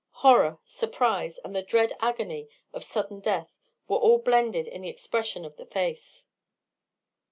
Horror, 0.25 0.57
surprise, 0.65 1.37
and 1.45 1.55
the 1.55 1.61
dread 1.61 1.93
agony 1.99 2.49
of 2.73 2.83
sudden 2.83 3.19
death 3.19 3.51
were 3.87 3.99
all 3.99 4.17
blended 4.17 4.67
in 4.67 4.81
the 4.81 4.89
expression 4.89 5.45
of 5.45 5.57
the 5.57 5.65
face. 5.67 6.25